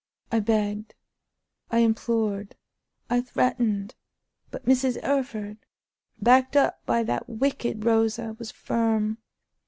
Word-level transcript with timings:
I 0.31 0.39
begged, 0.39 0.95
I 1.69 1.81
implored, 1.81 2.55
I 3.07 3.21
threatened; 3.21 3.93
but 4.49 4.65
Mrs. 4.65 4.99
Arryford, 5.03 5.57
backed 6.19 6.55
up 6.57 6.83
by 6.87 7.03
that 7.03 7.29
wicked 7.29 7.85
Rosa, 7.85 8.35
was 8.39 8.49
firm. 8.49 9.19